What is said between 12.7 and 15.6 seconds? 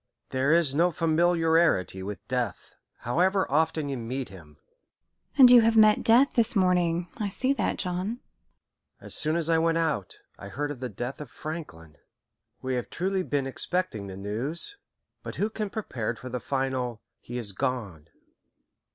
have truly been expecting the news, but who